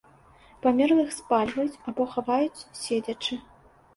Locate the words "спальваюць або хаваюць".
1.17-2.65